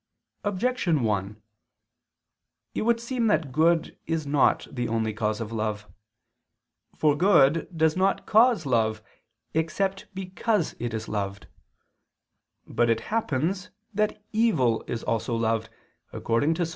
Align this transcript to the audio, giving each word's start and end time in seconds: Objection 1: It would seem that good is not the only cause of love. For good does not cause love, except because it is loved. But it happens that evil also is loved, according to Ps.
Objection 0.43 1.03
1: 1.03 1.39
It 2.73 2.81
would 2.81 2.99
seem 2.99 3.27
that 3.27 3.51
good 3.51 3.99
is 4.07 4.25
not 4.25 4.65
the 4.71 4.87
only 4.87 5.13
cause 5.13 5.39
of 5.39 5.51
love. 5.51 5.85
For 6.95 7.15
good 7.15 7.67
does 7.77 7.95
not 7.95 8.25
cause 8.25 8.65
love, 8.65 9.03
except 9.53 10.07
because 10.15 10.73
it 10.79 10.95
is 10.95 11.07
loved. 11.07 11.45
But 12.65 12.89
it 12.89 13.01
happens 13.13 13.69
that 13.93 14.25
evil 14.33 14.83
also 15.05 15.35
is 15.35 15.39
loved, 15.43 15.69
according 16.11 16.55
to 16.55 16.63
Ps. 16.63 16.69